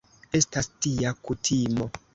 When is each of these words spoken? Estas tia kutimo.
Estas 0.39 0.71
tia 0.87 1.13
kutimo. 1.29 1.93